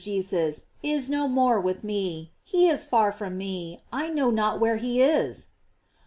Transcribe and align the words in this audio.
556 0.03 0.27
Jesus, 0.63 0.65
is 0.81 1.11
no 1.11 1.27
more 1.27 1.61
with 1.61 1.83
me; 1.83 2.31
he 2.43 2.67
is 2.67 2.85
far 2.85 3.11
from 3.11 3.37
me, 3.37 3.83
I 3.93 4.09
know 4.09 4.31
not 4.31 4.59
where 4.59 4.77
he 4.77 4.99
?.s! 4.99 5.49